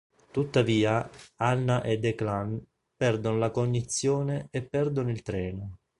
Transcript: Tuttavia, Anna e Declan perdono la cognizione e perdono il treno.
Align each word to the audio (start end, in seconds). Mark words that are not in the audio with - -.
Tuttavia, 0.31 1.07
Anna 1.35 1.83
e 1.83 1.99
Declan 1.99 2.59
perdono 2.95 3.37
la 3.37 3.51
cognizione 3.51 4.47
e 4.49 4.63
perdono 4.63 5.11
il 5.11 5.21
treno. 5.21 5.77